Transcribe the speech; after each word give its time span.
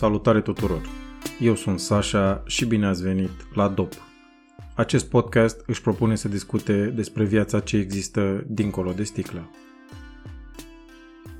Salutare 0.00 0.40
tuturor! 0.40 0.80
Eu 1.40 1.54
sunt 1.54 1.80
Sasha 1.80 2.42
și 2.46 2.64
bine 2.64 2.86
ați 2.86 3.02
venit 3.02 3.30
la 3.54 3.68
DOP. 3.68 3.92
Acest 4.74 5.08
podcast 5.08 5.62
își 5.66 5.82
propune 5.82 6.14
să 6.14 6.28
discute 6.28 6.84
despre 6.84 7.24
viața 7.24 7.60
ce 7.60 7.76
există 7.76 8.44
dincolo 8.46 8.92
de 8.92 9.02
sticlă. 9.02 9.50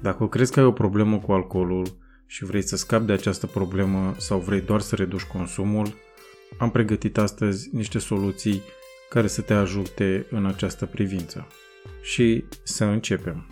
Dacă 0.03 0.27
crezi 0.27 0.53
că 0.53 0.61
ai 0.61 0.67
o 0.67 0.73
problemă 0.73 1.19
cu 1.19 1.33
alcoolul 1.33 1.87
și 2.27 2.45
vrei 2.45 2.63
să 2.63 2.77
scapi 2.77 3.07
de 3.07 3.13
această 3.13 3.47
problemă 3.47 4.15
sau 4.17 4.39
vrei 4.39 4.61
doar 4.61 4.81
să 4.81 4.95
reduci 4.95 5.25
consumul, 5.25 5.95
am 6.59 6.71
pregătit 6.71 7.19
astăzi 7.19 7.69
niște 7.73 7.99
soluții 7.99 8.63
care 9.09 9.27
să 9.27 9.41
te 9.41 9.55
ajute 9.55 10.27
în 10.31 10.47
această 10.47 10.87
privință. 10.87 11.47
Și 12.03 12.45
să 12.63 12.85
începem. 12.85 13.47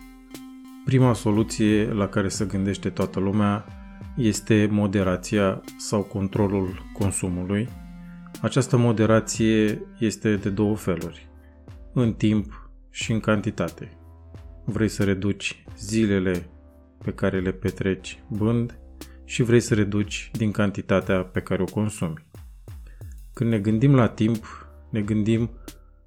Prima 0.85 1.13
soluție 1.13 1.93
la 1.93 2.07
care 2.07 2.27
se 2.27 2.45
gândește 2.45 2.89
toată 2.89 3.19
lumea 3.19 3.78
este 4.19 4.67
moderația 4.71 5.61
sau 5.77 6.01
controlul 6.03 6.83
consumului. 6.93 7.69
Această 8.41 8.77
moderație 8.77 9.81
este 9.99 10.35
de 10.35 10.49
două 10.49 10.75
feluri, 10.75 11.29
în 11.93 12.13
timp 12.13 12.71
și 12.89 13.11
în 13.11 13.19
cantitate. 13.19 13.97
Vrei 14.65 14.87
să 14.87 15.03
reduci 15.03 15.63
zilele 15.77 16.49
pe 17.03 17.11
care 17.11 17.39
le 17.39 17.51
petreci 17.51 18.23
bând 18.27 18.79
și 19.25 19.43
vrei 19.43 19.59
să 19.59 19.73
reduci 19.73 20.31
din 20.33 20.51
cantitatea 20.51 21.23
pe 21.23 21.39
care 21.39 21.61
o 21.61 21.65
consumi. 21.65 22.25
Când 23.33 23.49
ne 23.49 23.59
gândim 23.59 23.95
la 23.95 24.07
timp, 24.07 24.45
ne 24.89 25.01
gândim 25.01 25.49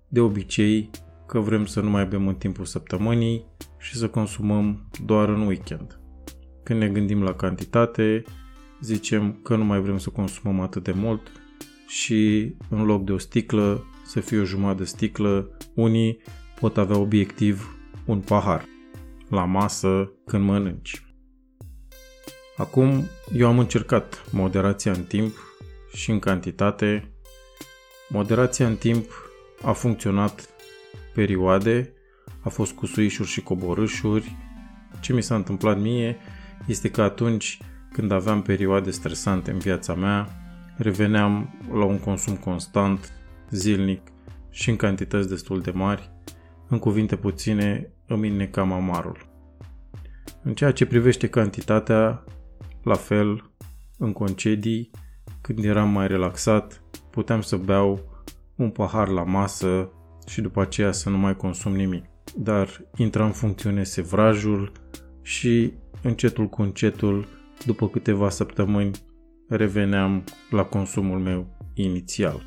de 0.09 0.21
obicei 0.21 0.91
că 1.27 1.39
vrem 1.39 1.67
să 1.67 1.81
nu 1.81 1.91
mai 1.91 2.07
bem 2.07 2.29
în 2.29 2.35
timpul 2.35 2.65
săptămânii 2.65 3.47
și 3.79 3.97
să 3.97 4.09
consumăm 4.09 4.89
doar 5.05 5.29
în 5.29 5.47
weekend. 5.47 6.02
Când 6.63 6.81
ne 6.81 6.89
gândim 6.89 7.23
la 7.23 7.35
cantitate, 7.35 8.25
zicem 8.81 9.39
că 9.43 9.57
nu 9.57 9.65
mai 9.65 9.81
vrem 9.81 9.99
să 9.99 10.11
consumăm 10.11 10.61
atât 10.61 10.85
de 10.85 10.93
mult 10.93 11.33
și 11.87 12.53
în 12.69 12.85
loc 12.85 13.05
de 13.05 13.13
o 13.13 13.19
sticlă 13.19 13.85
să 14.05 14.21
fie 14.21 14.41
o 14.41 14.45
jumătate 14.45 14.79
de 14.79 14.85
sticlă, 14.85 15.57
unii 15.75 16.23
pot 16.61 16.77
avea 16.77 16.97
obiectiv 16.97 17.77
un 18.05 18.21
pahar 18.21 18.65
la 19.29 19.45
masă 19.45 20.13
când 20.27 20.45
mănânci. 20.45 21.07
Acum 22.57 23.05
eu 23.33 23.49
am 23.49 23.59
încercat 23.59 24.25
moderația 24.31 24.93
în 24.93 25.03
timp 25.03 25.35
și 25.93 26.11
în 26.11 26.19
cantitate. 26.19 27.13
Moderația 28.09 28.67
în 28.67 28.77
timp 28.77 29.11
a 29.63 29.73
funcționat 29.73 30.49
perioade, 31.15 31.93
a 32.41 32.49
fost 32.49 32.73
cu 32.73 32.87
suișuri 32.87 33.29
și 33.29 33.41
coborâșuri. 33.41 34.37
Ce 35.01 35.13
mi 35.13 35.23
s-a 35.23 35.35
întâmplat 35.35 35.81
mie 35.81 36.17
este 36.67 36.91
că 36.91 37.03
atunci 37.03 37.61
când 37.93 38.11
aveam 38.11 38.43
perioade 38.43 38.91
stresante 38.91 39.51
în 39.51 39.59
viața 39.59 39.95
mea, 39.95 40.29
reveneam 40.77 41.55
la 41.73 41.85
un 41.85 41.99
consum 41.99 42.37
constant, 42.37 43.13
zilnic 43.51 44.01
și 44.51 44.71
în 44.71 44.77
cantități 44.77 45.29
destul 45.29 45.61
de 45.61 45.71
mari. 45.71 46.11
În 46.69 46.79
cuvinte 46.79 47.17
puține, 47.17 47.93
îmi 48.07 48.27
innecam 48.27 48.73
amarul. 48.73 49.31
În 50.43 50.55
ceea 50.55 50.73
ce 50.73 50.87
privește 50.87 51.29
cantitatea, 51.29 52.25
la 52.83 52.95
fel, 52.95 53.51
în 53.99 54.13
concedii, 54.13 54.91
când 55.41 55.65
eram 55.65 55.89
mai 55.89 56.07
relaxat, 56.07 56.83
puteam 57.11 57.41
să 57.41 57.57
beau 57.57 58.01
un 58.57 58.71
pahar 58.71 59.09
la 59.09 59.23
masă 59.23 59.91
și 60.27 60.41
după 60.41 60.61
aceea 60.61 60.93
să 60.93 61.11
nu 61.11 61.19
mai 61.19 61.37
consum 61.37 61.75
nimic. 61.75 62.05
Dar 62.37 62.85
intra 62.97 63.25
în 63.25 63.33
funcțiune 63.33 63.85
sevrajul 63.85 64.73
și 65.23 65.73
încetul 66.03 66.49
cu 66.49 66.63
încetul, 66.63 67.27
după 67.67 67.89
câteva 67.89 68.31
săptămâni, 68.31 68.91
reveneam 69.49 70.25
la 70.51 70.65
consumul 70.65 71.19
meu 71.19 71.47
inițial. 71.75 72.43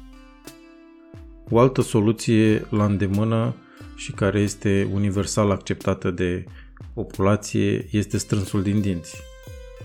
O 1.49 1.59
altă 1.59 1.81
soluție 1.81 2.65
la 2.69 2.85
îndemână 2.85 3.55
și 3.95 4.11
care 4.11 4.39
este 4.39 4.89
universal 4.93 5.51
acceptată 5.51 6.11
de 6.11 6.45
populație 6.93 7.87
este 7.91 8.17
strânsul 8.17 8.63
din 8.63 8.81
dinți, 8.81 9.21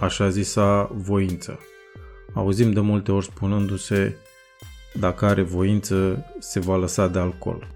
așa 0.01 0.29
zisa 0.29 0.91
voință. 0.95 1.59
Auzim 2.35 2.73
de 2.73 2.81
multe 2.81 3.13
ori 3.13 3.25
spunându-se 3.25 4.17
dacă 4.95 5.25
are 5.25 5.43
voință, 5.43 6.25
se 6.39 6.61
va 6.61 6.77
lăsa 6.77 7.09
de 7.09 7.19
alcool. 7.19 7.67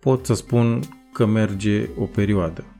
Pot 0.00 0.26
să 0.26 0.34
spun 0.34 0.80
că 1.12 1.26
merge 1.26 1.88
o 1.98 2.04
perioadă. 2.04 2.73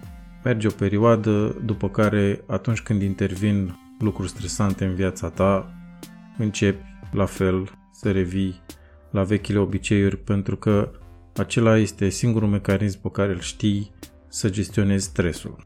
Merge 0.44 0.66
o 0.66 0.70
perioadă 0.70 1.56
după 1.64 1.88
care 1.88 2.44
atunci 2.46 2.82
când 2.82 3.02
intervin 3.02 3.78
lucruri 3.98 4.28
stresante 4.28 4.84
în 4.84 4.94
viața 4.94 5.30
ta, 5.30 5.74
începi 6.38 6.84
la 7.12 7.24
fel 7.24 7.70
să 7.92 8.10
revii 8.10 8.62
la 9.10 9.22
vechile 9.22 9.58
obiceiuri 9.58 10.16
pentru 10.16 10.56
că 10.56 10.90
acela 11.36 11.78
este 11.78 12.08
singurul 12.08 12.48
mecanism 12.48 13.00
pe 13.00 13.08
care 13.10 13.32
îl 13.32 13.40
știi 13.40 13.90
să 14.28 14.50
gestionezi 14.50 15.04
stresul. 15.04 15.64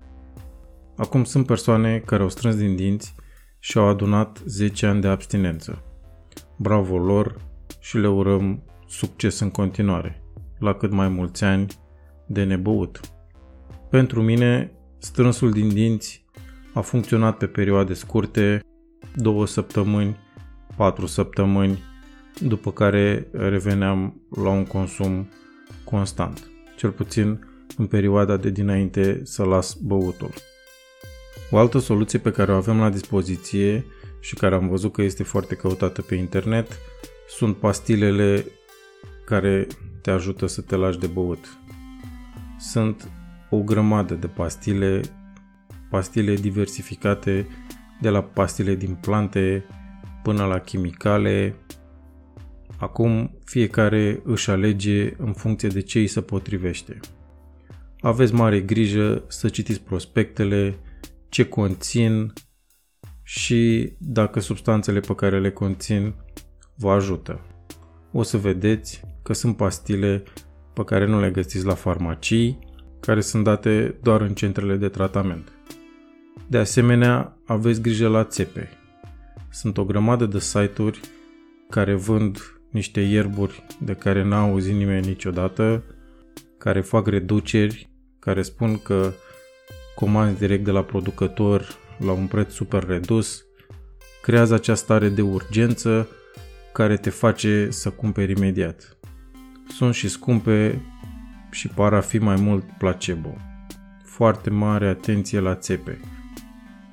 Acum 0.97 1.25
sunt 1.25 1.47
persoane 1.47 1.99
care 1.99 2.23
au 2.23 2.29
strâns 2.29 2.57
din 2.57 2.77
dinți 2.77 3.15
și 3.59 3.79
au 3.79 3.87
adunat 3.87 4.43
10 4.45 4.87
ani 4.87 5.01
de 5.01 5.09
abstinență. 5.09 5.83
Bravo 6.57 6.99
lor 6.99 7.37
și 7.81 7.99
le 7.99 8.09
urăm 8.09 8.63
succes 8.87 9.39
în 9.39 9.51
continuare, 9.51 10.23
la 10.59 10.75
cât 10.75 10.93
mai 10.93 11.09
mulți 11.09 11.45
ani 11.45 11.67
de 12.27 12.45
nebăut. 12.45 13.01
Pentru 13.91 14.23
mine, 14.23 14.73
strânsul 14.99 15.51
din 15.51 15.69
dinți 15.69 16.25
a 16.75 16.81
funcționat 16.81 17.37
pe 17.37 17.47
perioade 17.47 17.95
scurte, 17.95 18.61
două 19.15 19.47
săptămâni, 19.47 20.17
patru 20.77 21.07
săptămâni, 21.07 21.83
după 22.41 22.73
care 22.73 23.29
reveneam 23.33 24.21
la 24.43 24.49
un 24.51 24.65
consum 24.65 25.29
constant, 25.85 26.51
cel 26.77 26.91
puțin 26.91 27.47
în 27.77 27.87
perioada 27.87 28.37
de 28.37 28.51
dinainte 28.51 29.21
să 29.25 29.45
las 29.45 29.75
băutul. 29.75 30.31
O 31.51 31.59
altă 31.59 31.79
soluție 31.79 32.19
pe 32.19 32.31
care 32.31 32.53
o 32.53 32.57
avem 32.57 32.79
la 32.79 32.91
dispoziție 32.91 33.85
și 34.21 34.35
care 34.35 34.55
am 34.55 34.69
văzut 34.69 34.93
că 34.93 35.03
este 35.03 35.23
foarte 35.23 35.55
căutată 35.55 36.03
pe 36.03 36.15
internet 36.15 36.79
sunt 37.29 37.57
pastilele 37.57 38.45
care 39.25 39.67
te 40.03 40.11
ajută 40.11 40.47
să 40.47 40.61
te 40.61 40.77
lași 40.77 40.99
de 40.99 41.07
băut. 41.07 41.59
Sunt 42.59 43.11
o 43.51 43.63
grămadă 43.63 44.15
de 44.15 44.27
pastile, 44.27 45.01
pastile 45.91 46.35
diversificate 46.35 47.47
de 48.01 48.09
la 48.09 48.23
pastile 48.23 48.75
din 48.75 48.95
plante 48.95 49.65
până 50.23 50.45
la 50.45 50.59
chimicale. 50.59 51.55
Acum 52.77 53.39
fiecare 53.45 54.21
își 54.25 54.51
alege 54.51 55.15
în 55.17 55.33
funcție 55.33 55.69
de 55.69 55.81
ce 55.81 55.99
îi 55.99 56.07
se 56.07 56.21
potrivește. 56.21 57.01
Aveți 58.01 58.35
mare 58.35 58.61
grijă 58.61 59.25
să 59.29 59.49
citiți 59.49 59.81
prospectele, 59.81 60.79
ce 61.29 61.45
conțin 61.45 62.33
și 63.23 63.93
dacă 63.99 64.41
substanțele 64.41 65.01
pe 65.01 65.15
care 65.15 65.41
le 65.41 65.51
conțin 65.51 66.15
vă 66.75 66.91
ajută. 66.91 67.41
O 68.13 68.23
să 68.23 68.37
vedeți 68.37 69.03
că 69.23 69.33
sunt 69.33 69.57
pastile 69.57 70.23
pe 70.75 70.85
care 70.85 71.07
nu 71.07 71.21
le 71.21 71.31
găsiți 71.31 71.65
la 71.65 71.75
farmacii, 71.75 72.59
care 73.09 73.21
sunt 73.21 73.45
date 73.45 73.95
doar 74.03 74.21
în 74.21 74.35
centrele 74.35 74.77
de 74.77 74.89
tratament. 74.89 75.53
De 76.47 76.59
asemenea, 76.59 77.37
aveți 77.47 77.81
grijă 77.81 78.09
la 78.09 78.25
țepe. 78.25 78.69
Sunt 79.51 79.79
o 79.79 79.85
grămadă 79.85 80.27
de 80.27 80.39
site-uri 80.39 81.01
care 81.71 81.95
vând 81.95 82.39
niște 82.71 83.01
ierburi 83.01 83.67
de 83.81 83.93
care 83.95 84.25
n-a 84.25 84.41
auzit 84.41 84.75
nimeni 84.75 85.07
niciodată, 85.07 85.83
care 86.59 86.81
fac 86.81 87.07
reduceri, 87.07 87.91
care 88.19 88.43
spun 88.43 88.79
că 88.79 89.13
comanzi 89.95 90.39
direct 90.39 90.65
de 90.65 90.71
la 90.71 90.83
producător 90.83 91.67
la 91.99 92.13
un 92.13 92.27
preț 92.27 92.53
super 92.53 92.87
redus, 92.87 93.45
creează 94.23 94.55
această 94.55 94.85
stare 94.85 95.09
de 95.09 95.23
urgență 95.23 96.09
care 96.73 96.97
te 96.97 97.11
face 97.11 97.71
să 97.71 97.91
cumperi 97.91 98.33
imediat. 98.33 98.99
Sunt 99.69 99.95
și 99.95 100.09
scumpe 100.09 100.83
și 101.51 101.69
par 101.69 101.95
a 101.95 102.01
fi 102.01 102.19
mai 102.19 102.37
mult 102.37 102.65
placebo. 102.79 103.35
Foarte 104.05 104.51
mare 104.51 104.89
atenție 104.89 105.41
la 105.41 105.55
țepe. 105.55 106.01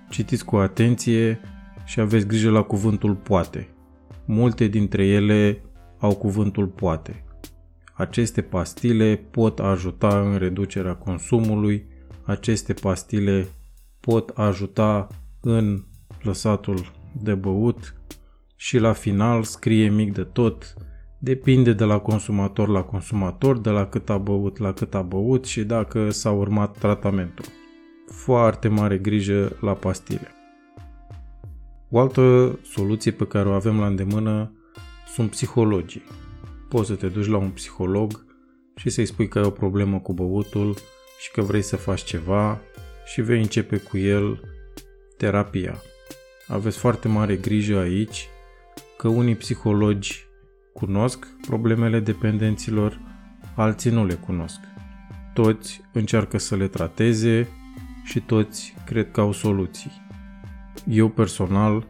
Citiți 0.10 0.46
cu 0.46 0.56
atenție 0.56 1.40
și 1.86 2.00
aveți 2.00 2.28
grijă 2.28 2.50
la 2.50 2.62
cuvântul 2.62 3.16
poate. 3.16 3.68
Multe 4.26 4.68
dintre 4.68 5.06
ele 5.06 5.62
au 6.00 6.16
cuvântul 6.16 6.68
poate. 6.68 7.24
Aceste 7.94 8.42
pastile 8.42 9.16
pot 9.32 9.60
ajuta 9.60 10.20
în 10.22 10.38
reducerea 10.38 10.94
consumului 10.96 11.94
aceste 12.26 12.74
pastile 12.74 13.48
pot 14.00 14.30
ajuta 14.30 15.08
în 15.42 15.84
lăsatul 16.22 16.92
de 17.22 17.34
băut 17.34 17.96
și 18.56 18.78
la 18.78 18.94
final 18.94 19.44
scrie 19.44 19.90
mic 19.90 20.14
de 20.14 20.24
tot, 20.24 20.74
depinde 21.18 21.74
de 21.74 21.84
la 21.84 22.00
consumator 22.00 22.68
la 22.68 22.82
consumator, 22.82 23.58
de 23.58 23.70
la 23.70 23.86
cât 23.88 24.10
a 24.10 24.18
băut 24.18 24.58
la 24.58 24.74
cât 24.74 24.96
a 24.96 25.02
băut 25.02 25.46
și 25.46 25.64
dacă 25.64 26.10
s-a 26.10 26.32
urmat 26.32 26.78
tratamentul. 26.78 27.46
Foarte 28.08 28.68
mare 28.68 28.98
grijă 28.98 29.58
la 29.62 29.74
pastile. 29.74 30.28
O 31.90 32.00
altă 32.00 32.60
soluție 32.64 33.12
pe 33.12 33.28
care 33.28 33.50
o 33.50 33.52
avem 33.52 33.80
la 33.80 33.86
îndemână 33.86 34.52
sunt 35.14 35.30
psihologii. 35.30 36.04
Poți 36.70 36.88
să 36.88 36.96
te 36.96 37.08
duci 37.08 37.28
la 37.28 37.38
un 37.38 37.50
psiholog 37.50 38.26
și 38.76 38.90
să-i 38.90 39.06
spui 39.06 39.28
că 39.28 39.40
ai 39.40 39.46
o 39.46 39.50
problemă 39.50 40.00
cu 40.00 40.14
băutul 40.14 40.76
și 41.20 41.32
că 41.32 41.42
vrei 41.42 41.62
să 41.62 41.76
faci 41.76 42.04
ceva 42.04 42.60
și 43.06 43.22
vei 43.22 43.42
începe 43.42 43.78
cu 43.78 43.98
el 43.98 44.40
terapia. 45.18 45.76
Aveți 46.48 46.78
foarte 46.78 47.08
mare 47.08 47.36
grijă 47.36 47.78
aici 47.78 48.28
că 48.98 49.08
unii 49.08 49.36
psihologi 49.36 50.26
cunosc 50.80 51.28
problemele 51.48 52.00
dependenților, 52.00 53.00
alții 53.56 53.92
nu 53.92 54.06
le 54.06 54.14
cunosc. 54.14 54.60
Toți 55.34 55.82
încearcă 55.92 56.38
să 56.38 56.56
le 56.56 56.68
trateze 56.68 57.48
și 58.04 58.20
toți 58.22 58.76
cred 58.86 59.12
că 59.12 59.22
au 59.22 59.32
soluții. 59.32 59.92
Eu 60.88 61.10
personal 61.10 61.88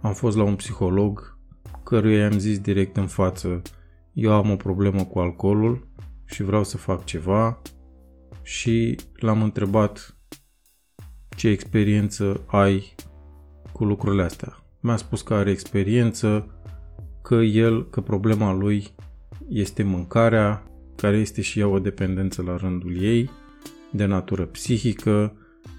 am 0.00 0.12
fost 0.12 0.36
la 0.36 0.42
un 0.42 0.56
psiholog 0.56 1.38
căruia 1.82 2.18
i-am 2.18 2.38
zis 2.38 2.58
direct 2.58 2.96
în 2.96 3.06
față 3.06 3.62
eu 4.12 4.32
am 4.32 4.50
o 4.50 4.56
problemă 4.56 5.04
cu 5.04 5.18
alcoolul 5.18 5.88
și 6.24 6.42
vreau 6.42 6.64
să 6.64 6.76
fac 6.76 7.04
ceva 7.04 7.62
și 8.42 8.96
l-am 9.14 9.42
întrebat 9.42 10.16
ce 11.36 11.48
experiență 11.48 12.44
ai 12.46 12.94
cu 13.72 13.84
lucrurile 13.84 14.22
astea. 14.22 14.56
Mi-a 14.80 14.96
spus 14.96 15.22
că 15.22 15.34
are 15.34 15.50
experiență, 15.50 16.59
că 17.22 17.34
el, 17.34 17.88
că 17.88 18.00
problema 18.00 18.52
lui 18.52 18.86
este 19.48 19.82
mâncarea, 19.82 20.62
care 20.96 21.16
este 21.16 21.40
și 21.40 21.60
ea 21.60 21.68
o 21.68 21.78
dependență 21.78 22.42
la 22.42 22.56
rândul 22.56 23.02
ei, 23.02 23.30
de 23.90 24.04
natură 24.04 24.44
psihică 24.44 25.36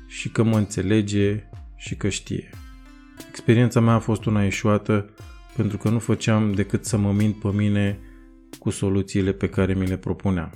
și 0.07 0.29
că 0.29 0.43
mă 0.43 0.57
înțelege 0.57 1.49
și 1.75 1.95
că 1.95 2.09
știe. 2.09 2.49
Experiența 3.29 3.79
mea 3.79 3.93
a 3.93 3.99
fost 3.99 4.25
una 4.25 4.45
eșuată 4.45 5.09
pentru 5.55 5.77
că 5.77 5.89
nu 5.89 5.99
făceam 5.99 6.51
decât 6.51 6.85
să 6.85 6.97
mă 6.97 7.11
mint 7.11 7.35
pe 7.35 7.47
mine 7.47 7.99
cu 8.59 8.69
soluțiile 8.69 9.31
pe 9.31 9.49
care 9.49 9.73
mi 9.73 9.87
le 9.87 9.97
propuneam. 9.97 10.51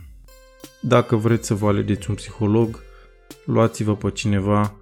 Dacă 0.82 1.16
vreți 1.16 1.48
să 1.48 1.54
vă 1.54 1.68
alegeți 1.68 2.10
un 2.10 2.16
psiholog, 2.16 2.84
luați-vă 3.46 3.96
pe 3.96 4.10
cineva 4.10 4.76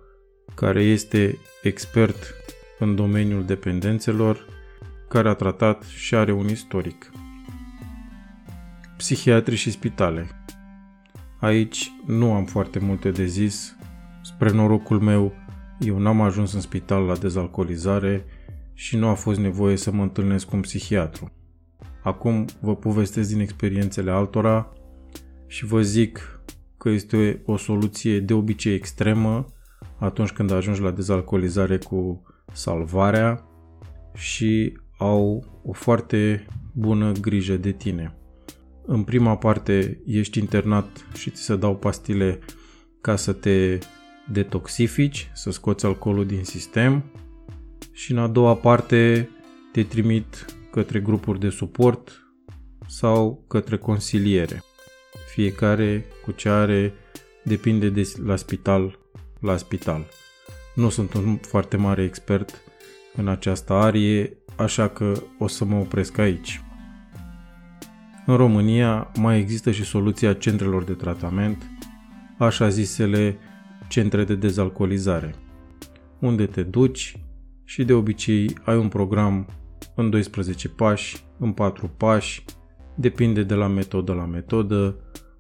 care 0.55 0.83
este 0.83 1.37
expert 1.61 2.35
în 2.79 2.95
domeniul 2.95 3.45
dependențelor, 3.45 4.45
care 5.13 5.29
a 5.29 5.33
tratat 5.33 5.83
și 5.83 6.15
are 6.15 6.31
un 6.31 6.49
istoric. 6.49 7.11
Psihiatri 8.97 9.55
și 9.55 9.71
spitale. 9.71 10.27
Aici 11.39 11.91
nu 12.05 12.33
am 12.33 12.45
foarte 12.45 12.79
multe 12.79 13.11
de 13.11 13.25
zis. 13.25 13.75
Spre 14.21 14.51
norocul 14.51 14.99
meu, 14.99 15.33
eu 15.79 15.97
n-am 15.97 16.21
ajuns 16.21 16.53
în 16.53 16.61
spital 16.61 17.03
la 17.03 17.15
dezalcoolizare 17.15 18.25
și 18.73 18.97
nu 18.97 19.07
a 19.07 19.13
fost 19.13 19.39
nevoie 19.39 19.75
să 19.75 19.91
mă 19.91 20.01
întâlnesc 20.01 20.45
cu 20.45 20.55
un 20.55 20.61
psihiatru. 20.61 21.31
Acum 22.03 22.45
vă 22.59 22.75
povestesc 22.75 23.29
din 23.29 23.39
experiențele 23.39 24.11
altora 24.11 24.73
și 25.47 25.65
vă 25.65 25.81
zic 25.81 26.41
că 26.77 26.89
este 26.89 27.41
o 27.45 27.57
soluție 27.57 28.19
de 28.19 28.33
obicei 28.33 28.73
extremă 28.73 29.45
atunci 29.97 30.31
când 30.31 30.51
ajungi 30.51 30.81
la 30.81 30.91
dezalcoolizare 30.91 31.77
cu 31.77 32.23
salvarea 32.53 33.43
și 34.13 34.81
au 35.03 35.43
o 35.63 35.71
foarte 35.71 36.45
bună 36.73 37.11
grijă 37.11 37.55
de 37.55 37.71
tine. 37.71 38.17
În 38.85 39.03
prima 39.03 39.37
parte 39.37 40.01
ești 40.05 40.39
internat 40.39 41.05
și 41.13 41.29
ți 41.29 41.41
se 41.41 41.55
dau 41.55 41.75
pastile 41.75 42.39
ca 43.01 43.15
să 43.15 43.33
te 43.33 43.77
detoxifici, 44.31 45.31
să 45.33 45.51
scoți 45.51 45.85
alcoolul 45.85 46.25
din 46.25 46.43
sistem 46.43 47.03
și 47.91 48.11
în 48.11 48.17
a 48.17 48.27
doua 48.27 48.55
parte 48.55 49.29
te 49.71 49.83
trimit 49.83 50.45
către 50.71 50.99
grupuri 50.99 51.39
de 51.39 51.49
suport 51.49 52.27
sau 52.87 53.45
către 53.47 53.77
consiliere. 53.77 54.63
Fiecare 55.33 56.05
cu 56.25 56.31
ce 56.31 56.49
are 56.49 56.93
depinde 57.43 57.89
de 57.89 58.11
la 58.25 58.35
spital 58.35 58.99
la 59.39 59.57
spital. 59.57 60.05
Nu 60.75 60.89
sunt 60.89 61.13
un 61.13 61.35
foarte 61.35 61.77
mare 61.77 62.03
expert 62.03 62.61
în 63.15 63.27
această 63.27 63.73
arie, 63.73 64.37
așa 64.57 64.87
că 64.87 65.13
o 65.39 65.47
să 65.47 65.65
mă 65.65 65.75
opresc 65.75 66.17
aici. 66.17 66.61
În 68.25 68.35
România 68.35 69.11
mai 69.19 69.39
există 69.39 69.71
și 69.71 69.83
soluția 69.83 70.33
centrelor 70.33 70.83
de 70.83 70.93
tratament, 70.93 71.63
așa 72.37 72.69
zisele 72.69 73.37
centre 73.87 74.23
de 74.23 74.35
dezalcoolizare, 74.35 75.35
unde 76.19 76.45
te 76.45 76.63
duci 76.63 77.17
și 77.63 77.83
de 77.83 77.93
obicei 77.93 78.57
ai 78.63 78.77
un 78.77 78.87
program 78.87 79.47
în 79.95 80.09
12 80.09 80.69
pași, 80.69 81.25
în 81.39 81.51
4 81.51 81.87
pași, 81.97 82.43
depinde 82.95 83.43
de 83.43 83.53
la 83.53 83.67
metodă 83.67 84.13
la 84.13 84.25
metodă, 84.25 84.97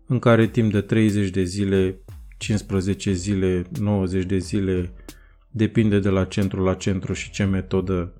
în 0.07 0.19
care 0.19 0.47
timp 0.47 0.71
de 0.71 0.81
30 0.81 1.29
de 1.29 1.43
zile, 1.43 2.03
15 2.37 3.11
zile, 3.11 3.63
90 3.79 4.25
de 4.25 4.37
zile, 4.37 4.93
depinde 5.55 5.99
de 5.99 6.09
la 6.09 6.25
centru 6.25 6.63
la 6.63 6.73
centru 6.73 7.13
și 7.13 7.31
ce 7.31 7.43
metodă 7.43 8.13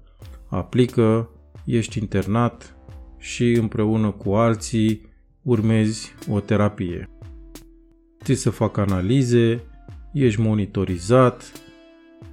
aplică, 0.50 1.30
ești 1.66 2.00
internat 2.00 2.76
și 3.18 3.52
împreună 3.52 4.12
cu 4.12 4.34
alții 4.34 5.02
urmezi 5.42 6.14
o 6.30 6.40
terapie. 6.40 7.10
Ți 8.24 8.34
să 8.34 8.50
fac 8.50 8.78
analize, 8.78 9.64
ești 10.14 10.42
monitorizat, 10.42 11.52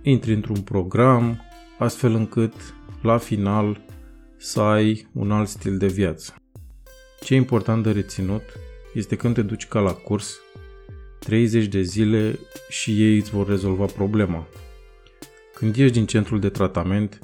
intri 0.02 0.34
într-un 0.34 0.60
program, 0.60 1.40
astfel 1.78 2.14
încât 2.14 2.54
la 3.02 3.18
final 3.18 3.80
să 4.36 4.60
ai 4.60 5.06
un 5.12 5.30
alt 5.30 5.48
stil 5.48 5.78
de 5.78 5.86
viață. 5.86 6.34
Ce 7.20 7.34
e 7.34 7.36
important 7.36 7.82
de 7.82 7.90
reținut 7.90 8.42
este 8.94 9.16
când 9.16 9.34
te 9.34 9.42
duci 9.42 9.66
ca 9.66 9.80
la 9.80 9.92
curs, 9.92 10.40
30 11.18 11.66
de 11.66 11.82
zile 11.82 12.38
și 12.68 13.02
ei 13.02 13.18
îți 13.18 13.30
vor 13.30 13.48
rezolva 13.48 13.84
problema. 13.84 14.46
Când 15.60 15.76
ieși 15.76 15.92
din 15.92 16.06
centrul 16.06 16.40
de 16.40 16.48
tratament, 16.48 17.18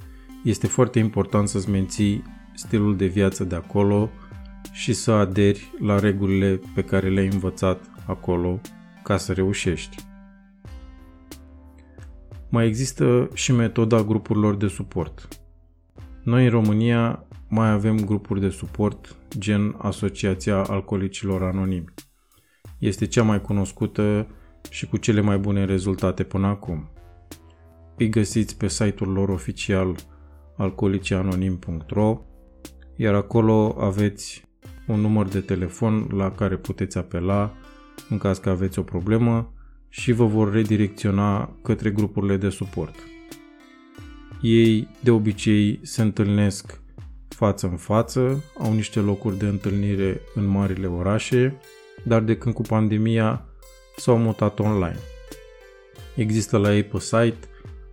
este 0.45 0.67
foarte 0.67 0.99
important 0.99 1.49
să-ți 1.49 1.71
menții 1.71 2.23
stilul 2.55 2.97
de 2.97 3.07
viață 3.07 3.45
de 3.45 3.55
acolo 3.55 4.11
și 4.73 4.93
să 4.93 5.13
aderi 5.13 5.73
la 5.81 5.99
regulile 5.99 6.61
pe 6.75 6.83
care 6.83 7.09
le-ai 7.09 7.29
învățat 7.33 7.91
acolo 8.07 8.61
ca 9.03 9.17
să 9.17 9.33
reușești. 9.33 9.97
Mai 12.49 12.67
există 12.67 13.29
și 13.35 13.53
metoda 13.53 14.03
grupurilor 14.03 14.57
de 14.57 14.67
suport. 14.67 15.29
Noi 16.23 16.45
în 16.45 16.51
România 16.51 17.27
mai 17.49 17.71
avem 17.71 17.97
grupuri 18.05 18.41
de 18.41 18.49
suport 18.49 19.17
gen 19.39 19.75
Asociația 19.79 20.63
Alcoolicilor 20.63 21.43
Anonimi. 21.43 21.95
Este 22.79 23.07
cea 23.07 23.23
mai 23.23 23.41
cunoscută 23.41 24.27
și 24.71 24.87
cu 24.87 24.97
cele 24.97 25.21
mai 25.21 25.39
bune 25.39 25.65
rezultate 25.65 26.23
până 26.23 26.47
acum. 26.47 26.91
Îi 27.99 28.09
găsiți 28.09 28.57
pe 28.57 28.69
site-ul 28.69 29.13
lor 29.13 29.29
oficial 29.29 29.97
alcoolicianonim.ro 30.57 32.21
iar 32.97 33.15
acolo 33.15 33.77
aveți 33.81 34.45
un 34.87 35.01
număr 35.01 35.27
de 35.27 35.41
telefon 35.41 36.09
la 36.13 36.31
care 36.31 36.57
puteți 36.57 36.99
apela 36.99 37.55
în 38.09 38.19
caz 38.19 38.39
că 38.39 38.49
aveți 38.49 38.79
o 38.79 38.83
problemă 38.83 39.53
și 39.89 40.13
vă 40.13 40.27
vor 40.27 40.53
redirecționa 40.53 41.57
către 41.63 41.91
grupurile 41.91 42.37
de 42.37 42.49
suport. 42.49 42.95
Ei 44.41 44.89
de 45.01 45.11
obicei 45.11 45.81
se 45.83 46.03
întâlnesc 46.03 46.81
față 47.29 47.67
în 47.67 47.77
față, 47.77 48.45
au 48.59 48.73
niște 48.73 49.01
locuri 49.01 49.39
de 49.39 49.47
întâlnire 49.47 50.21
în 50.35 50.45
marile 50.45 50.87
orașe, 50.87 51.57
dar 52.05 52.23
de 52.23 52.37
când 52.37 52.55
cu 52.55 52.63
pandemia 52.63 53.45
s-au 53.97 54.19
mutat 54.19 54.59
online. 54.59 54.99
Există 56.15 56.59
la 56.59 56.75
ei 56.75 56.85
pe 56.85 56.99
site 56.99 57.39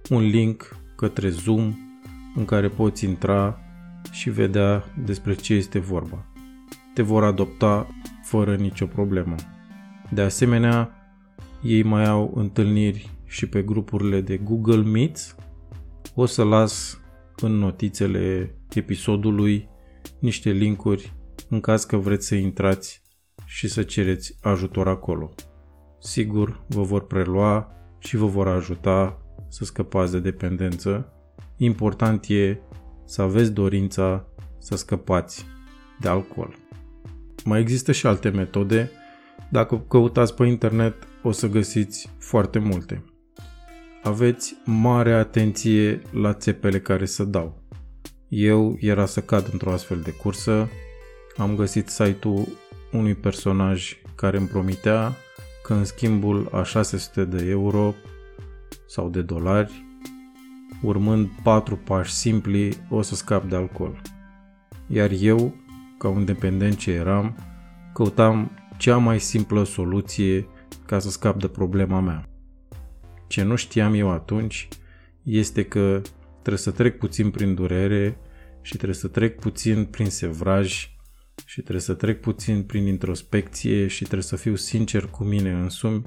un 0.09 0.21
link 0.21 0.77
către 0.95 1.29
Zoom 1.29 1.73
în 2.35 2.45
care 2.45 2.67
poți 2.67 3.05
intra 3.05 3.59
și 4.11 4.29
vedea 4.29 4.83
despre 5.05 5.33
ce 5.33 5.53
este 5.53 5.79
vorba. 5.79 6.25
Te 6.93 7.01
vor 7.01 7.23
adopta 7.23 7.87
fără 8.23 8.55
nicio 8.55 8.85
problemă. 8.85 9.35
De 10.11 10.21
asemenea, 10.21 10.91
ei 11.61 11.83
mai 11.83 12.05
au 12.05 12.31
întâlniri 12.35 13.09
și 13.25 13.45
pe 13.45 13.61
grupurile 13.61 14.21
de 14.21 14.37
Google 14.37 14.81
Meets. 14.81 15.35
O 16.15 16.25
să 16.25 16.43
las 16.43 17.01
în 17.41 17.51
notițele 17.51 18.55
episodului 18.73 19.69
niște 20.19 20.51
linkuri 20.51 21.13
în 21.49 21.59
caz 21.59 21.83
că 21.83 21.97
vreți 21.97 22.27
să 22.27 22.35
intrați 22.35 23.01
și 23.45 23.67
să 23.67 23.83
cereți 23.83 24.37
ajutor 24.41 24.87
acolo. 24.87 25.33
Sigur, 25.99 26.63
vă 26.67 26.81
vor 26.81 27.07
prelua 27.07 27.71
și 27.99 28.15
vă 28.15 28.25
vor 28.25 28.47
ajuta 28.47 29.22
să 29.53 29.65
scăpați 29.65 30.11
de 30.11 30.19
dependență. 30.19 31.13
Important 31.57 32.25
e 32.27 32.57
să 33.05 33.21
aveți 33.21 33.51
dorința 33.51 34.27
să 34.59 34.75
scăpați 34.75 35.45
de 35.99 36.07
alcool. 36.07 36.55
Mai 37.45 37.59
există 37.59 37.91
și 37.91 38.07
alte 38.07 38.29
metode. 38.29 38.91
Dacă 39.51 39.77
căutați 39.87 40.35
pe 40.35 40.45
internet, 40.45 40.95
o 41.23 41.31
să 41.31 41.47
găsiți 41.47 42.09
foarte 42.17 42.59
multe. 42.59 43.03
aveți 44.03 44.55
mare 44.65 45.13
atenție 45.13 46.01
la 46.11 46.33
țepele 46.33 46.79
care 46.79 47.05
să 47.05 47.23
dau. 47.23 47.63
Eu 48.27 48.77
era 48.79 49.05
să 49.05 49.21
cad 49.21 49.49
într-o 49.51 49.71
astfel 49.71 49.99
de 49.99 50.11
cursă, 50.11 50.69
am 51.37 51.55
găsit 51.55 51.89
site-ul 51.89 52.47
unui 52.91 53.15
personaj 53.15 53.97
care 54.15 54.37
îmi 54.37 54.47
promitea 54.47 55.15
că 55.63 55.73
în 55.73 55.85
schimbul 55.85 56.49
a 56.51 56.63
600 56.63 57.25
de 57.25 57.45
euro 57.45 57.93
sau 58.87 59.09
de 59.09 59.21
dolari, 59.21 59.85
urmând 60.81 61.29
patru 61.43 61.77
pași 61.77 62.13
simpli, 62.13 62.77
o 62.89 63.01
să 63.01 63.15
scap 63.15 63.49
de 63.49 63.55
alcool. 63.55 64.01
Iar 64.87 65.11
eu, 65.19 65.55
ca 65.97 66.07
un 66.07 66.25
dependent 66.25 66.77
ce 66.77 66.91
eram, 66.91 67.35
căutam 67.93 68.51
cea 68.77 68.97
mai 68.97 69.19
simplă 69.19 69.63
soluție 69.63 70.47
ca 70.85 70.99
să 70.99 71.09
scap 71.09 71.39
de 71.39 71.47
problema 71.47 71.99
mea. 71.99 72.29
Ce 73.27 73.43
nu 73.43 73.55
știam 73.55 73.93
eu 73.93 74.11
atunci 74.11 74.67
este 75.23 75.63
că 75.63 76.01
trebuie 76.31 76.57
să 76.57 76.71
trec 76.71 76.97
puțin 76.97 77.29
prin 77.29 77.53
durere 77.55 78.17
și 78.61 78.73
trebuie 78.75 78.95
să 78.95 79.07
trec 79.07 79.39
puțin 79.39 79.85
prin 79.85 80.09
sevraj 80.09 80.89
și 81.45 81.61
trebuie 81.61 81.81
să 81.81 81.93
trec 81.93 82.19
puțin 82.19 82.63
prin 82.63 82.87
introspecție 82.87 83.87
și 83.87 84.03
trebuie 84.03 84.23
să 84.23 84.35
fiu 84.35 84.55
sincer 84.55 85.05
cu 85.05 85.23
mine 85.23 85.51
însumi 85.51 86.03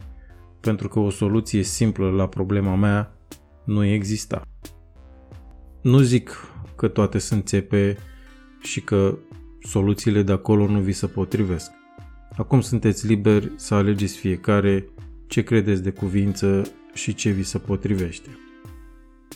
pentru 0.67 0.89
că 0.89 0.99
o 0.99 1.11
soluție 1.11 1.63
simplă 1.63 2.11
la 2.11 2.29
problema 2.29 2.75
mea 2.75 3.17
nu 3.65 3.85
exista. 3.85 4.43
Nu 5.83 5.99
zic 5.99 6.31
că 6.77 6.89
toate 6.89 7.19
sunt 7.19 7.47
țepe 7.47 7.97
și 8.61 8.81
că 8.81 9.19
soluțiile 9.61 10.23
de 10.23 10.33
acolo 10.33 10.67
nu 10.67 10.81
vi 10.81 10.93
se 10.93 11.07
potrivesc. 11.07 11.71
Acum 12.37 12.61
sunteți 12.61 13.07
liberi 13.07 13.53
să 13.57 13.75
alegeți 13.75 14.17
fiecare 14.17 14.89
ce 15.27 15.43
credeți 15.43 15.83
de 15.83 15.91
cuvință 15.91 16.63
și 16.95 17.15
ce 17.15 17.31
vi 17.31 17.43
se 17.43 17.59
potrivește. 17.59 18.29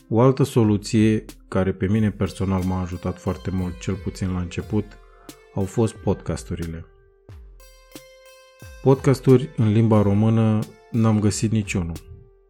O 0.09 0.21
altă 0.21 0.43
soluție 0.43 1.25
care 1.49 1.73
pe 1.73 1.87
mine 1.87 2.11
personal 2.11 2.63
m-a 2.63 2.81
ajutat 2.81 3.19
foarte 3.19 3.51
mult, 3.51 3.79
cel 3.81 3.95
puțin 3.95 4.33
la 4.33 4.41
început, 4.41 4.85
au 5.55 5.65
fost 5.65 5.95
podcasturile. 5.95 6.85
Podcasturi 8.83 9.49
în 9.57 9.73
limba 9.73 10.03
română 10.03 10.59
n-am 10.91 11.19
găsit 11.19 11.53
niciunul. 11.53 11.97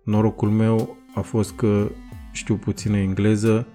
Norocul 0.04 0.50
meu 0.50 0.96
a 1.14 1.20
fost 1.20 1.52
că 1.52 1.90
știu 2.32 2.56
puțină 2.56 2.96
engleză 2.96 3.66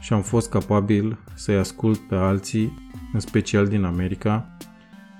și 0.00 0.12
am 0.12 0.22
fost 0.22 0.50
capabil 0.50 1.18
să-i 1.34 1.56
ascult 1.56 1.98
pe 1.98 2.14
alții, 2.14 2.90
în 3.12 3.20
special 3.20 3.66
din 3.66 3.84
America, 3.84 4.56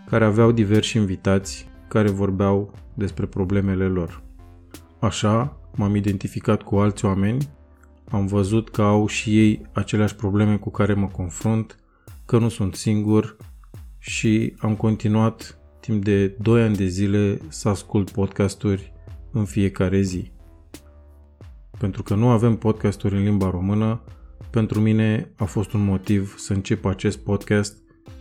care 0.06 0.25
aveau 0.25 0.52
diversi 0.52 0.97
invitați 0.97 1.68
care 1.88 2.11
vorbeau 2.11 2.75
despre 2.94 3.26
problemele 3.26 3.87
lor. 3.87 4.23
Așa, 4.99 5.56
m-am 5.76 5.94
identificat 5.94 6.62
cu 6.62 6.76
alți 6.76 7.04
oameni, 7.04 7.49
am 8.11 8.26
văzut 8.26 8.71
că 8.71 8.82
au 8.82 9.06
și 9.06 9.38
ei 9.38 9.66
aceleași 9.73 10.16
probleme 10.16 10.56
cu 10.56 10.71
care 10.71 10.94
mă 10.94 11.06
confrunt, 11.06 11.76
că 12.26 12.38
nu 12.38 12.49
sunt 12.49 12.75
singur 12.75 13.37
și 13.99 14.54
am 14.59 14.76
continuat 14.76 15.59
timp 15.80 16.04
de 16.04 16.26
2 16.26 16.62
ani 16.62 16.76
de 16.76 16.87
zile 16.87 17.40
să 17.49 17.68
ascult 17.68 18.11
podcasturi 18.11 18.91
în 19.32 19.44
fiecare 19.44 20.00
zi. 20.00 20.32
Pentru 21.78 22.02
că 22.02 22.14
nu 22.14 22.28
avem 22.28 22.56
podcasturi 22.56 23.16
în 23.16 23.22
limba 23.22 23.50
română, 23.50 24.02
pentru 24.50 24.80
mine 24.80 25.32
a 25.36 25.44
fost 25.44 25.72
un 25.72 25.84
motiv 25.84 26.34
să 26.38 26.52
încep 26.52 26.84
acest 26.84 27.18
podcast 27.18 27.76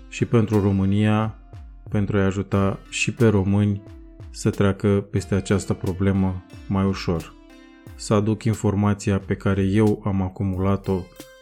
și 0.09 0.25
pentru 0.25 0.61
România, 0.61 1.37
pentru 1.89 2.17
a-i 2.17 2.23
ajuta 2.23 2.79
și 2.89 3.13
pe 3.13 3.27
români 3.27 3.83
să 4.29 4.49
treacă 4.49 5.07
peste 5.11 5.35
această 5.35 5.73
problemă 5.73 6.43
mai 6.67 6.85
ușor. 6.85 7.33
Să 7.95 8.13
aduc 8.13 8.43
informația 8.43 9.19
pe 9.19 9.35
care 9.35 9.61
eu 9.61 10.01
am 10.05 10.21
acumulat-o 10.21 10.99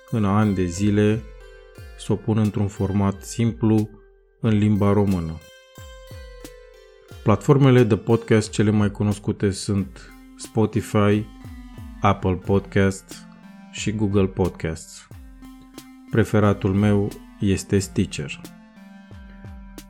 în 0.09 0.25
ani 0.25 0.55
de 0.55 0.65
zile, 0.65 1.21
să 1.97 2.11
o 2.11 2.15
pun 2.15 2.37
într-un 2.37 2.67
format 2.67 3.21
simplu 3.21 3.89
în 4.39 4.57
limba 4.57 4.93
română. 4.93 5.37
Platformele 7.23 7.83
de 7.83 7.97
podcast 7.97 8.49
cele 8.49 8.69
mai 8.69 8.91
cunoscute 8.91 9.51
sunt 9.51 10.13
Spotify, 10.37 11.25
Apple 12.01 12.33
Podcasts 12.33 13.25
și 13.71 13.91
Google 13.91 14.25
Podcasts. 14.25 15.07
Preferatul 16.11 16.73
meu 16.73 17.09
este 17.39 17.79
Stitcher. 17.79 18.41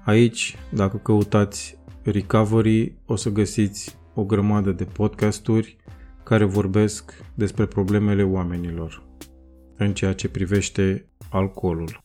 Aici, 0.06 0.58
dacă 0.74 0.98
căutați 0.98 1.78
Recovery, 2.04 2.98
o 3.06 3.16
să 3.16 3.30
găsiți 3.30 3.98
o 4.14 4.24
grămadă 4.24 4.72
de 4.72 4.84
podcasturi 4.84 5.78
care 6.24 6.44
vorbesc 6.44 7.24
despre 7.34 7.66
problemele 7.66 8.24
oamenilor 8.24 9.04
în 9.78 9.94
ceea 9.94 10.14
ce 10.14 10.30
privește 10.30 11.10
alcoolul. 11.30 12.04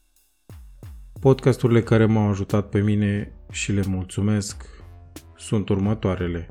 Podcasturile 1.21 1.83
care 1.83 2.07
m-au 2.07 2.29
ajutat 2.29 2.69
pe 2.69 2.81
mine 2.81 3.33
și 3.51 3.73
le 3.73 3.83
mulțumesc 3.87 4.74
sunt 5.45 5.69
următoarele. 5.69 6.49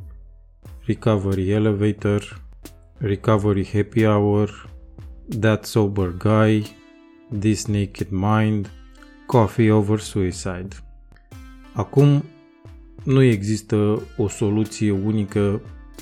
Recovery 0.86 1.50
Elevator, 1.50 2.42
Recovery 2.98 3.70
Happy 3.74 4.04
Hour, 4.04 4.70
That 5.40 5.66
Sober 5.66 6.14
Guy, 6.18 6.76
This 7.40 7.66
Naked 7.66 8.08
Mind, 8.10 8.72
Coffee 9.26 9.72
Over 9.72 10.00
Suicide. 10.00 10.68
Acum 11.74 12.24
nu 13.04 13.22
există 13.22 14.02
o 14.18 14.28
soluție 14.28 14.92
unică 14.92 15.62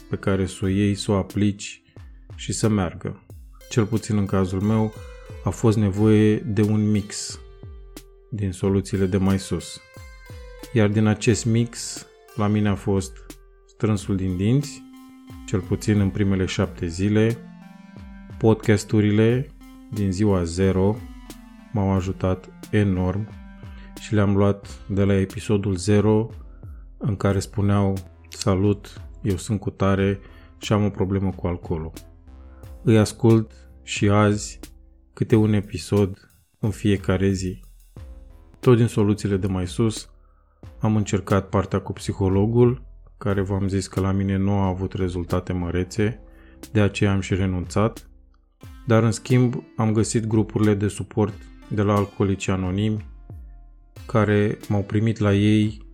pe 0.10 0.16
care 0.16 0.46
să 0.46 0.60
o 0.64 0.68
iei, 0.68 0.96
să 0.96 1.12
o 1.12 1.16
aplici 1.16 1.82
și 2.36 2.54
să 2.54 2.68
meargă. 2.68 3.24
Cel 3.70 3.86
puțin 3.86 4.18
în 4.18 4.26
cazul 4.26 4.62
meu 4.62 4.94
a 5.44 5.50
fost 5.50 5.78
nevoie 5.78 6.36
de 6.38 6.62
un 6.62 6.92
mix 6.92 7.40
din 8.30 8.52
soluțiile 8.52 9.06
de 9.06 9.18
mai 9.18 9.40
sus. 9.40 9.82
Iar 10.74 10.88
din 10.88 11.06
acest 11.06 11.46
mix, 11.46 12.06
la 12.42 12.48
mine 12.48 12.70
a 12.70 12.76
fost 12.76 13.26
strânsul 13.66 14.16
din 14.16 14.38
dinți, 14.38 14.84
cel 15.46 15.60
puțin 15.60 16.00
în 16.00 16.10
primele 16.10 16.46
șapte 16.46 16.86
zile, 16.88 17.38
podcasturile 18.38 19.50
din 19.92 20.12
ziua 20.12 20.44
0 20.44 20.98
m-au 21.72 21.92
ajutat 21.92 22.50
enorm 22.72 23.28
și 24.00 24.14
le-am 24.14 24.36
luat 24.36 24.86
de 24.88 25.04
la 25.04 25.14
episodul 25.14 25.76
0 25.76 26.30
în 26.98 27.16
care 27.16 27.40
spuneau 27.40 27.98
Salut, 28.30 29.02
eu 29.22 29.38
sunt 29.38 29.60
cu 29.60 29.70
tare 29.70 30.20
și 30.58 30.74
am 30.74 30.86
o 30.86 30.90
problemă 30.90 31.30
cu 31.30 31.48
alcoolul. 31.48 31.92
Îi 32.84 32.98
ascult 32.98 33.52
și 33.84 34.10
azi 34.10 34.60
câte 35.14 35.36
un 35.36 35.54
episod 35.54 36.32
în 36.60 36.70
fiecare 36.70 37.30
zi. 37.30 37.60
Tot 38.60 38.78
din 38.78 38.88
soluțiile 38.88 39.38
de 39.38 39.48
mai 39.48 39.68
sus, 39.68 40.10
am 40.82 40.96
încercat 40.96 41.50
partea 41.50 41.80
cu 41.80 41.94
psihologul, 41.94 42.82
care 43.18 43.42
v-am 43.42 43.68
zis 43.68 43.88
că 43.88 44.00
la 44.00 44.12
mine 44.12 44.38
nu 44.38 44.52
a 44.52 44.68
avut 44.68 44.94
rezultate 44.94 45.54
mărețe, 45.54 46.20
de 46.72 46.82
aceea 46.82 47.12
am 47.12 47.20
și 47.20 47.36
renunțat, 47.36 48.10
dar 48.88 49.04
în 49.04 49.12
schimb 49.12 49.64
am 49.76 49.94
găsit 49.94 50.26
grupurile 50.26 50.74
de 50.74 50.88
suport 50.88 51.34
de 51.68 51.82
la 51.82 51.94
alcoolici 51.94 52.48
anonimi, 52.48 53.06
care 54.06 54.58
m-au 54.68 54.82
primit 54.82 55.18
la 55.18 55.34
ei 55.34 55.88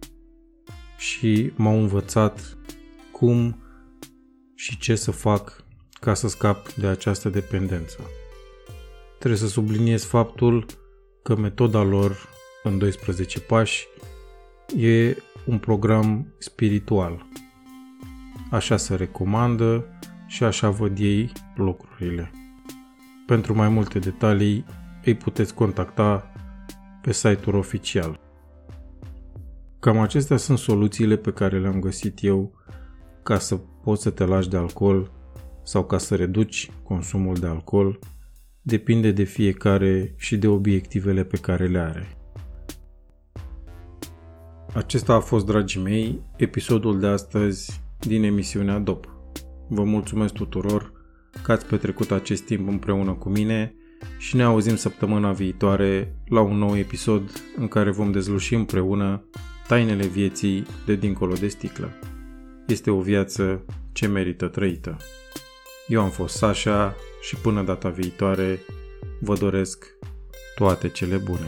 și 0.97 1.51
m-au 1.55 1.79
învățat 1.79 2.57
cum 3.11 3.61
și 4.55 4.77
ce 4.77 4.95
să 4.95 5.11
fac 5.11 5.63
ca 5.99 6.13
să 6.13 6.27
scap 6.27 6.73
de 6.73 6.87
această 6.87 7.29
dependență. 7.29 7.97
Trebuie 9.19 9.39
să 9.39 9.47
subliniez 9.47 10.03
faptul 10.03 10.65
că 11.23 11.35
metoda 11.35 11.81
lor 11.81 12.29
în 12.63 12.77
12 12.77 13.39
pași 13.39 13.87
e 14.75 15.15
un 15.45 15.57
program 15.57 16.33
spiritual. 16.37 17.25
Așa 18.51 18.77
se 18.77 18.95
recomandă 18.95 19.85
și 20.27 20.43
așa 20.43 20.69
văd 20.69 20.97
ei 20.99 21.31
lucrurile. 21.55 22.31
Pentru 23.25 23.55
mai 23.55 23.69
multe 23.69 23.99
detalii 23.99 24.65
îi 25.03 25.15
puteți 25.15 25.53
contacta 25.53 26.31
pe 27.01 27.13
site-ul 27.13 27.55
oficial. 27.55 28.19
Cam 29.79 29.99
acestea 29.99 30.37
sunt 30.37 30.57
soluțiile 30.57 31.15
pe 31.15 31.31
care 31.31 31.59
le-am 31.59 31.79
găsit 31.79 32.23
eu 32.23 32.51
ca 33.23 33.39
să 33.39 33.55
poți 33.83 34.01
să 34.01 34.09
te 34.09 34.23
lași 34.23 34.49
de 34.49 34.57
alcool 34.57 35.11
sau 35.63 35.85
ca 35.85 35.97
să 35.97 36.15
reduci 36.15 36.71
consumul 36.83 37.35
de 37.35 37.47
alcool, 37.47 37.99
depinde 38.61 39.11
de 39.11 39.23
fiecare 39.23 40.13
și 40.17 40.37
de 40.37 40.47
obiectivele 40.47 41.23
pe 41.23 41.37
care 41.37 41.67
le 41.67 41.79
are. 41.79 42.16
Acesta 44.77 45.13
a 45.13 45.19
fost, 45.19 45.45
dragii 45.45 45.81
mei, 45.81 46.21
episodul 46.35 46.99
de 46.99 47.07
astăzi 47.07 47.81
din 47.99 48.23
emisiunea 48.23 48.79
DOP. 48.79 49.05
Vă 49.69 49.83
mulțumesc 49.83 50.33
tuturor 50.33 50.91
că 51.43 51.51
ați 51.51 51.65
petrecut 51.65 52.11
acest 52.11 52.43
timp 52.43 52.67
împreună 52.67 53.13
cu 53.13 53.29
mine 53.29 53.75
și 54.17 54.35
ne 54.35 54.43
auzim 54.43 54.75
săptămâna 54.75 55.31
viitoare 55.31 56.15
la 56.27 56.41
un 56.41 56.57
nou 56.57 56.77
episod 56.77 57.21
în 57.55 57.67
care 57.67 57.91
vom 57.91 58.11
dezluși 58.11 58.55
împreună 58.55 59.29
tainele 59.67 60.05
vieții 60.05 60.65
de 60.85 60.95
dincolo 60.95 61.33
de 61.33 61.47
sticlă. 61.47 61.91
Este 62.67 62.91
o 62.91 63.01
viață 63.01 63.65
ce 63.91 64.07
merită 64.07 64.47
trăită. 64.47 64.97
Eu 65.87 66.01
am 66.01 66.09
fost 66.09 66.35
Sasha 66.35 66.95
și 67.21 67.35
până 67.35 67.63
data 67.63 67.89
viitoare 67.89 68.59
vă 69.19 69.35
doresc 69.35 69.85
toate 70.55 70.89
cele 70.89 71.15
bune. 71.15 71.47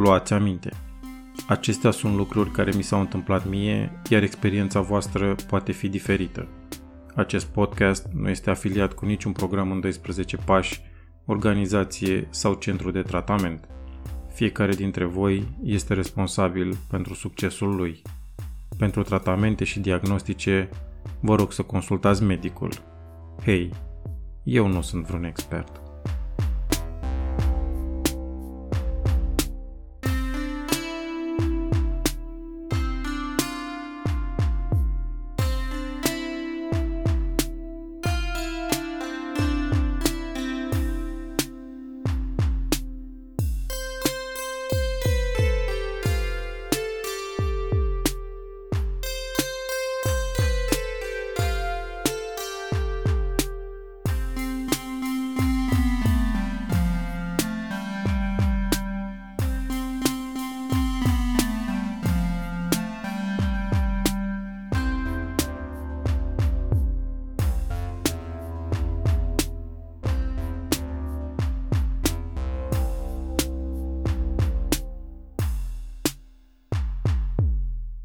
Luați 0.00 0.32
aminte. 0.32 0.70
Acestea 1.48 1.90
sunt 1.90 2.14
lucruri 2.14 2.50
care 2.50 2.72
mi 2.76 2.82
s-au 2.82 3.00
întâmplat 3.00 3.48
mie, 3.48 4.00
iar 4.08 4.22
experiența 4.22 4.80
voastră 4.80 5.34
poate 5.48 5.72
fi 5.72 5.88
diferită. 5.88 6.48
Acest 7.14 7.46
podcast 7.46 8.06
nu 8.12 8.28
este 8.28 8.50
afiliat 8.50 8.92
cu 8.92 9.06
niciun 9.06 9.32
program 9.32 9.70
în 9.70 9.80
12 9.80 10.36
pași, 10.36 10.82
organizație 11.26 12.28
sau 12.30 12.54
centru 12.54 12.90
de 12.90 13.02
tratament. 13.02 13.68
Fiecare 14.32 14.74
dintre 14.74 15.04
voi 15.04 15.48
este 15.62 15.94
responsabil 15.94 16.76
pentru 16.90 17.14
succesul 17.14 17.74
lui. 17.74 18.02
Pentru 18.78 19.02
tratamente 19.02 19.64
și 19.64 19.80
diagnostice, 19.80 20.68
vă 21.20 21.34
rog 21.34 21.52
să 21.52 21.62
consultați 21.62 22.22
medicul. 22.22 22.72
Hei, 23.42 23.70
eu 24.42 24.66
nu 24.66 24.80
sunt 24.80 25.06
vreun 25.06 25.24
expert. 25.24 25.89